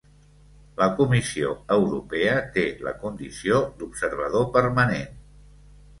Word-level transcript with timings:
La 0.79 0.85
Comissió 0.99 1.51
Europea 1.75 2.33
té 2.57 2.65
la 2.87 2.95
condició 3.05 3.63
d'observador 3.83 4.49
permanent. 4.57 5.17